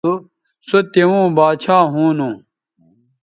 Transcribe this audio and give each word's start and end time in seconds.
سو 0.67 0.77
توؤں 0.93 1.25
باچھا 1.37 1.77
ھونو 1.91 2.29